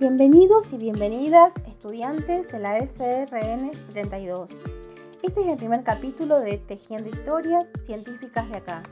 Bienvenidos 0.00 0.72
y 0.72 0.78
bienvenidas 0.78 1.52
estudiantes 1.66 2.48
de 2.48 2.58
la 2.58 2.80
SRN 2.80 3.70
72. 3.92 4.50
Este 5.22 5.42
es 5.42 5.46
el 5.46 5.58
primer 5.58 5.84
capítulo 5.84 6.40
de 6.40 6.56
Tejiendo 6.56 7.10
Historias 7.10 7.66
Científicas 7.84 8.48
de 8.48 8.56
acá. 8.56 8.82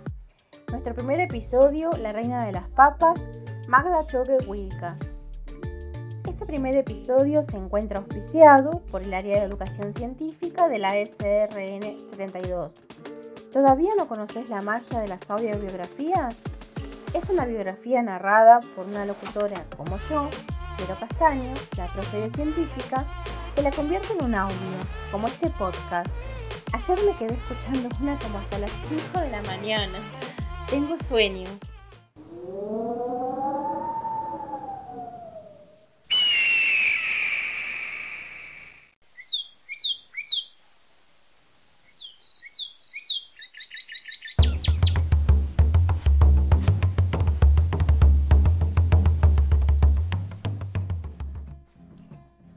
Nuestro 0.71 0.95
primer 0.95 1.19
episodio, 1.21 1.91
La 1.93 2.13
Reina 2.13 2.45
de 2.45 2.53
las 2.53 2.69
Papas, 2.69 3.19
Magda 3.69 4.07
Choque 4.07 4.37
Wilka. 4.47 4.99
Este 6.29 6.45
primer 6.45 6.77
episodio 6.77 7.43
se 7.43 7.57
encuentra 7.57 8.01
auspiciado 8.01 8.83
por 8.91 9.01
el 9.01 9.15
área 9.15 9.41
de 9.41 9.47
educación 9.47 9.95
científica 9.95 10.69
de 10.69 10.79
la 10.79 10.91
SRN 10.91 12.01
72. 12.11 12.83
¿Todavía 13.51 13.93
no 13.97 14.09
conoces 14.09 14.51
la 14.51 14.61
magia 14.61 15.01
de 15.01 15.09
las 15.09 15.31
audiobiografías? 15.31 16.37
Es 17.15 17.31
una 17.31 17.47
biografía 17.47 18.03
narrada 18.03 18.61
por 18.77 18.85
una 18.85 19.07
locutora 19.07 19.65
como 19.75 19.97
yo 20.11 20.29
pero 20.79 20.95
Castaño, 20.99 21.53
la 21.77 21.87
profe 21.89 22.31
científica, 22.31 23.05
que 23.55 23.63
la 23.63 23.71
convierte 23.73 24.13
en 24.15 24.25
un 24.25 24.35
audio, 24.35 24.57
como 25.11 25.27
este 25.29 25.51
podcast. 25.51 26.11
Ayer 26.73 26.99
me 27.05 27.17
quedé 27.17 27.35
escuchando 27.35 27.89
una 28.01 28.19
como 28.19 28.39
hasta 28.39 28.59
las 28.59 28.71
5 28.89 29.21
de 29.21 29.31
la 29.31 29.43
mañana. 29.43 29.99
Tengo 30.71 30.99
sueño. 30.99 31.49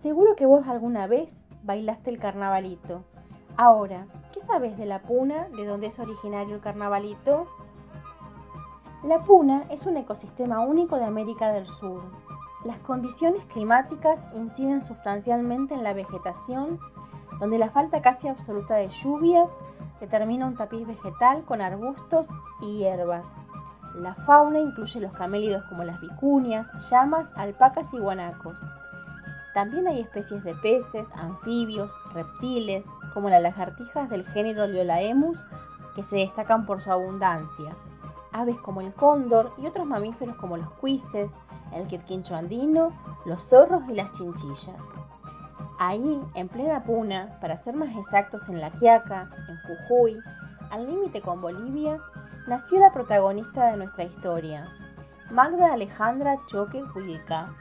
Seguro 0.02 0.35
que 0.35 0.47
vos 0.47 0.67
alguna 0.67 1.05
vez 1.05 1.45
bailaste 1.61 2.09
el 2.09 2.17
carnavalito. 2.17 3.03
Ahora, 3.55 4.08
¿qué 4.33 4.39
sabes 4.41 4.75
de 4.75 4.88
la 4.88 5.03
puna, 5.03 5.47
de 5.49 5.63
dónde 5.63 5.88
es 5.88 5.99
originario 5.99 6.55
el 6.55 6.61
carnavalito? 6.61 7.45
La 9.03 9.19
puna 9.19 9.66
es 9.69 9.85
un 9.85 9.97
ecosistema 9.97 10.61
único 10.61 10.97
de 10.97 11.05
América 11.05 11.52
del 11.52 11.67
Sur. 11.67 12.02
Las 12.66 12.80
condiciones 12.80 13.45
climáticas 13.45 14.19
inciden 14.33 14.83
sustancialmente 14.83 15.75
en 15.75 15.83
la 15.83 15.93
vegetación, 15.93 16.80
donde 17.39 17.59
la 17.59 17.69
falta 17.69 18.02
casi 18.02 18.27
absoluta 18.27 18.77
de 18.77 18.89
lluvias 18.89 19.52
determina 19.99 20.47
un 20.47 20.55
tapiz 20.55 20.88
vegetal 20.88 21.43
con 21.45 21.61
arbustos 21.61 22.27
y 22.59 22.80
hierbas. 22.80 23.36
La 23.93 24.15
fauna 24.15 24.59
incluye 24.59 24.99
los 24.99 25.13
camélidos 25.13 25.63
como 25.65 25.83
las 25.83 26.02
vicunias, 26.02 26.89
llamas, 26.89 27.31
alpacas 27.36 27.93
y 27.93 27.99
guanacos. 27.99 28.59
También 29.53 29.88
hay 29.88 29.99
especies 29.99 30.44
de 30.44 30.55
peces, 30.55 31.11
anfibios, 31.13 31.94
reptiles, 32.13 32.85
como 33.13 33.30
las 33.30 33.41
lagartijas 33.41 34.09
del 34.09 34.25
género 34.27 34.66
Liolaemus, 34.67 35.38
que 35.95 36.03
se 36.03 36.17
destacan 36.17 36.66
por 36.66 36.81
su 36.81 36.91
abundancia, 36.91 37.75
aves 38.31 38.58
como 38.59 38.81
el 38.81 38.93
cóndor 38.93 39.52
y 39.58 39.67
otros 39.67 39.85
mamíferos 39.85 40.35
como 40.38 40.58
los 40.58 40.69
cuises, 40.73 41.31
el 41.73 41.88
quirquincho 41.88 42.35
andino, 42.35 42.91
los 43.25 43.43
zorros 43.49 43.83
y 43.89 43.93
las 43.93 44.11
chinchillas. 44.11 44.85
Ahí, 45.80 46.21
en 46.36 46.47
plena 46.47 46.83
puna, 46.83 47.38
para 47.41 47.58
ser 47.58 47.75
más 47.75 47.95
exactos 47.97 48.47
en 48.49 48.61
La 48.61 48.69
Quiaca, 48.71 49.30
en 49.49 49.58
Jujuy, 49.67 50.17
al 50.69 50.86
límite 50.86 51.21
con 51.21 51.41
Bolivia, 51.41 51.99
nació 52.47 52.80
la 52.80 52.93
protagonista 52.93 53.71
de 53.71 53.77
nuestra 53.77 54.03
historia, 54.03 54.67
Magda 55.31 55.73
Alejandra 55.73 56.37
Choque 56.47 56.83
Huilca. 56.93 57.53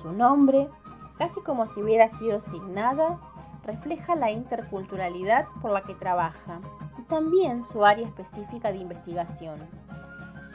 Su 0.00 0.12
nombre 0.12 0.68
casi 1.18 1.40
como 1.40 1.66
si 1.66 1.82
hubiera 1.82 2.08
sido 2.08 2.38
asignada, 2.38 3.18
refleja 3.64 4.14
la 4.14 4.30
interculturalidad 4.30 5.46
por 5.60 5.72
la 5.72 5.82
que 5.82 5.94
trabaja 5.94 6.60
y 6.98 7.02
también 7.02 7.62
su 7.62 7.84
área 7.84 8.06
específica 8.06 8.72
de 8.72 8.78
investigación. 8.78 9.58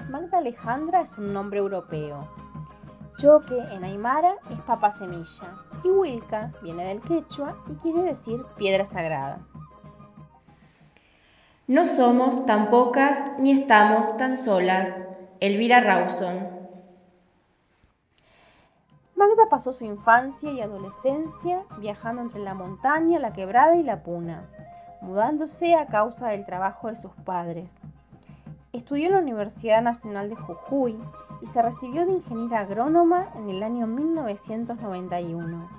Magda 0.09 0.39
Alejandra 0.39 1.01
es 1.01 1.17
un 1.17 1.33
nombre 1.33 1.59
europeo. 1.59 2.27
Choque 3.17 3.57
en 3.71 3.83
Aymara 3.83 4.35
es 4.49 4.59
papa 4.61 4.91
semilla 4.91 5.53
y 5.83 5.89
Wilca 5.89 6.51
viene 6.61 6.85
del 6.85 7.01
quechua 7.01 7.55
y 7.69 7.75
quiere 7.75 8.01
decir 8.01 8.43
piedra 8.57 8.85
sagrada. 8.85 9.39
No 11.67 11.85
somos 11.85 12.45
tan 12.45 12.69
pocas 12.69 13.31
ni 13.37 13.51
estamos 13.51 14.17
tan 14.17 14.37
solas. 14.37 15.03
Elvira 15.39 15.79
Rawson. 15.79 16.52
Magda 19.23 19.47
pasó 19.49 19.71
su 19.71 19.85
infancia 19.85 20.51
y 20.51 20.59
adolescencia 20.59 21.61
viajando 21.79 22.23
entre 22.23 22.41
la 22.41 22.53
montaña, 22.53 23.19
la 23.19 23.31
quebrada 23.31 23.77
y 23.77 23.81
la 23.81 24.03
puna, 24.03 24.43
mudándose 24.99 25.75
a 25.75 25.85
causa 25.85 26.27
del 26.27 26.45
trabajo 26.45 26.89
de 26.89 26.97
sus 26.97 27.13
padres. 27.23 27.79
Estudió 28.73 29.07
en 29.07 29.13
la 29.13 29.19
Universidad 29.19 29.81
Nacional 29.81 30.29
de 30.29 30.35
Jujuy 30.35 30.97
y 31.41 31.45
se 31.45 31.61
recibió 31.61 32.05
de 32.05 32.11
ingeniera 32.11 32.59
agrónoma 32.59 33.29
en 33.35 33.49
el 33.49 33.63
año 33.63 33.87
1991. 33.87 35.69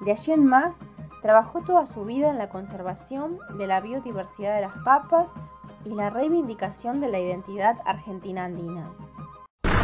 De 0.00 0.10
allí 0.10 0.32
en 0.32 0.44
más, 0.44 0.80
trabajó 1.22 1.60
toda 1.60 1.86
su 1.86 2.04
vida 2.04 2.28
en 2.28 2.38
la 2.38 2.48
conservación 2.48 3.38
de 3.56 3.68
la 3.68 3.80
biodiversidad 3.80 4.56
de 4.56 4.62
las 4.62 4.76
papas 4.84 5.28
y 5.84 5.90
la 5.90 6.10
reivindicación 6.10 7.00
de 7.00 7.08
la 7.08 7.20
identidad 7.20 7.76
argentina 7.84 8.46
andina. 8.46 8.90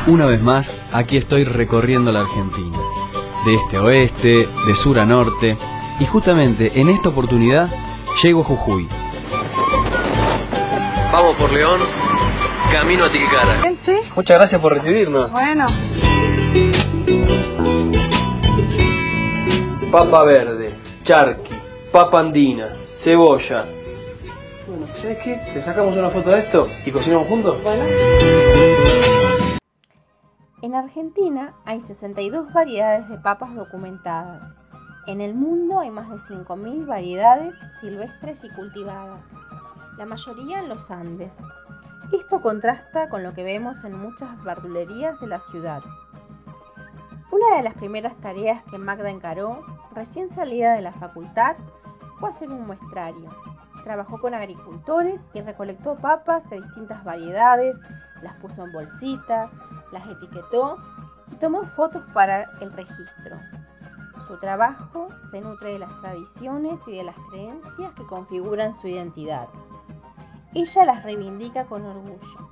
Una 0.09 0.27
vez 0.27 0.41
más, 0.41 0.65
aquí 0.93 1.17
estoy 1.17 1.45
recorriendo 1.45 2.13
la 2.13 2.21
Argentina, 2.21 2.79
de 3.47 3.55
este 3.55 3.77
a 3.77 3.83
oeste, 3.83 4.49
de 4.67 4.75
sur 4.75 4.99
a 4.99 5.07
norte, 5.07 5.57
y 6.01 6.07
justamente 6.07 6.73
en 6.75 6.89
esta 6.89 7.11
oportunidad 7.11 7.71
llego 8.23 8.43
a 8.43 8.45
Jujuy. 8.45 8.89
Vamos 11.13 11.37
por 11.37 11.53
León, 11.53 11.81
camino 12.73 13.05
a 13.05 13.13
Tilcara. 13.13 13.63
¿Sí? 13.85 13.93
Muchas 14.17 14.39
gracias 14.39 14.61
por 14.61 14.75
recibirnos. 14.75 15.31
Bueno. 15.31 15.67
Papa 19.93 20.25
verde, 20.25 20.75
charqui, 21.05 21.55
papa 21.93 22.21
andina, 22.21 22.71
cebolla. 23.05 23.67
Bueno, 24.67 24.89
¿sabes 25.01 25.19
qué? 25.23 25.39
¿Te 25.55 25.63
sacamos 25.63 25.97
una 25.97 26.11
foto 26.11 26.31
de 26.31 26.41
esto 26.41 26.69
y 26.85 26.91
cocinamos 26.91 27.29
juntos? 27.29 27.63
Bueno. 27.63 27.85
En 30.67 30.75
Argentina 30.75 31.55
hay 31.65 31.81
62 31.81 32.53
variedades 32.53 33.09
de 33.09 33.19
papas 33.19 33.55
documentadas. 33.55 34.53
En 35.07 35.21
el 35.21 35.33
mundo 35.33 35.79
hay 35.79 35.93
más 35.93 36.11
de 36.11 36.17
5.000 36.17 36.87
variedades 36.87 37.55
silvestres 37.81 38.43
y 38.43 38.51
cultivadas, 38.51 39.31
la 39.97 40.07
mayoría 40.07 40.59
en 40.59 40.69
los 40.69 40.91
Andes. 40.91 41.39
Esto 42.13 42.43
contrasta 42.43 43.09
con 43.09 43.23
lo 43.23 43.33
que 43.33 43.45
vemos 43.45 43.85
en 43.85 43.97
muchas 43.97 44.43
verdulerías 44.43 45.21
de 45.21 45.29
la 45.29 45.39
ciudad. 45.39 45.85
Una 47.31 47.59
de 47.59 47.63
las 47.63 47.75
primeras 47.75 48.17
tareas 48.17 48.65
que 48.65 48.79
Magda 48.79 49.09
encaró, 49.09 49.65
recién 49.95 50.35
salida 50.35 50.75
de 50.75 50.83
la 50.83 50.93
facultad, 50.95 51.55
fue 52.19 52.31
hacer 52.31 52.51
un 52.51 52.67
muestrario. 52.67 53.31
Trabajó 53.85 54.21
con 54.21 54.35
agricultores 54.35 55.29
y 55.33 55.43
recolectó 55.43 55.95
papas 55.95 56.51
de 56.51 56.61
distintas 56.61 57.05
variedades, 57.05 57.77
las 58.21 58.35
puso 58.41 58.65
en 58.65 58.73
bolsitas, 58.73 59.53
las 59.93 60.07
etiquetó 60.09 60.79
y 61.33 61.37
tomó 61.37 61.65
fotos 61.77 62.03
para 62.13 62.45
el 62.61 62.73
registro. 62.73 63.37
Su 64.27 64.39
trabajo 64.39 65.09
se 65.31 65.41
nutre 65.41 65.75
de 65.75 65.79
las 65.79 66.01
tradiciones 66.01 66.81
y 66.89 66.97
de 66.97 67.05
las 67.05 67.17
creencias 67.31 67.93
que 67.93 68.07
configuran 68.07 68.75
su 68.75 68.89
identidad. 68.89 69.49
Ella 70.53 70.85
las 70.85 71.05
reivindica 71.05 71.67
con 71.67 71.85
orgullo. 71.85 72.51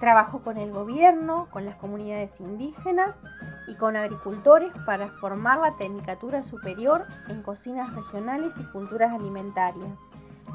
Trabajó 0.00 0.40
con 0.40 0.56
el 0.56 0.72
gobierno, 0.72 1.48
con 1.50 1.64
las 1.64 1.76
comunidades 1.76 2.40
indígenas 2.40 3.20
y 3.68 3.74
con 3.74 3.94
agricultores 3.94 4.72
para 4.86 5.08
formar 5.20 5.58
la 5.58 5.76
Tecnicatura 5.76 6.42
Superior 6.42 7.04
en 7.28 7.42
Cocinas 7.42 7.94
Regionales 7.94 8.54
y 8.58 8.64
Culturas 8.72 9.12
Alimentarias, 9.12 9.90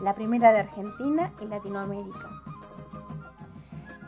la 0.01 0.16
primera 0.16 0.51
de 0.51 0.62
Argentina 0.62 1.31
y 1.39 1.45
Latinoamérica. 1.45 2.31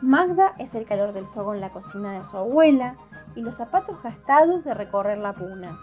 Magda 0.00 0.54
es 0.58 0.74
el 0.74 0.84
calor 0.84 1.12
del 1.12 1.26
fuego 1.26 1.54
en 1.54 1.60
la 1.60 1.70
cocina 1.70 2.12
de 2.12 2.24
su 2.24 2.36
abuela 2.36 2.96
y 3.34 3.42
los 3.42 3.54
zapatos 3.54 4.02
gastados 4.02 4.64
de 4.64 4.74
recorrer 4.74 5.18
la 5.18 5.32
puna. 5.32 5.78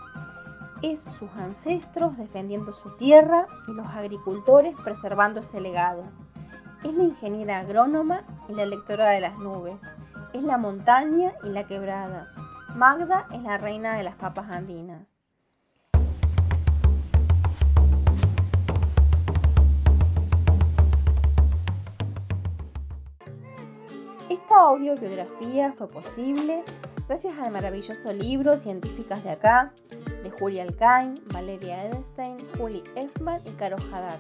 Es 0.82 1.02
sus 1.02 1.30
ancestros 1.36 2.18
defendiendo 2.18 2.72
su 2.72 2.96
tierra 2.98 3.48
y 3.68 3.74
los 3.74 3.88
agricultores 3.88 4.76
preservando 4.84 5.40
ese 5.40 5.62
legado. 5.62 6.04
Es 6.84 6.94
la 6.94 7.04
ingeniera 7.04 7.60
agrónoma 7.60 8.24
y 8.48 8.54
la 8.54 8.66
lectora 8.66 9.10
de 9.10 9.22
las 9.22 9.38
nubes. 9.38 9.80
Es 10.34 10.44
la 10.44 10.58
montaña 10.58 11.34
y 11.44 11.50
la 11.50 11.66
quebrada. 11.66 12.28
Magda 12.76 13.28
es 13.32 13.42
la 13.44 13.58
reina 13.58 13.96
de 13.96 14.04
las 14.04 14.16
papas 14.16 14.50
andinas. 14.50 15.11
Esta 24.72 24.80
audiobiografía 24.80 25.74
fue 25.74 25.90
posible 25.90 26.64
gracias 27.10 27.38
al 27.40 27.52
maravilloso 27.52 28.14
libro 28.14 28.56
Científicas 28.56 29.22
de 29.22 29.32
acá, 29.32 29.74
de 30.24 30.32
Julia 30.32 30.64
Alcain, 30.64 31.16
Valeria 31.34 31.86
Edelstein, 31.88 32.38
Julie 32.58 32.82
Effman 32.96 33.42
y 33.46 33.50
Caro 33.52 33.76
Haddad. 33.76 34.18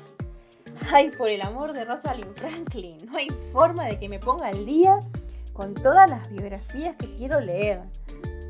Ay, 0.91 1.09
por 1.17 1.29
el 1.29 1.41
amor 1.41 1.71
de 1.71 1.85
Rosalind 1.85 2.35
Franklin, 2.35 2.97
no 3.05 3.17
hay 3.17 3.29
forma 3.53 3.85
de 3.85 3.97
que 3.97 4.09
me 4.09 4.19
ponga 4.19 4.47
al 4.47 4.65
día 4.65 4.99
con 5.53 5.73
todas 5.73 6.09
las 6.09 6.29
biografías 6.29 6.97
que 6.97 7.15
quiero 7.15 7.39
leer. 7.39 7.83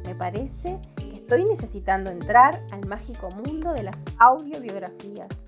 Me 0.03 0.15
parece 0.15 0.79
que 0.95 1.13
estoy 1.13 1.45
necesitando 1.45 2.09
entrar 2.09 2.65
al 2.71 2.83
mágico 2.87 3.29
mundo 3.45 3.73
de 3.73 3.83
las 3.83 4.01
audiobiografías. 4.17 5.43